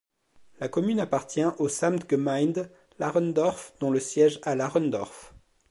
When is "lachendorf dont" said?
2.97-3.91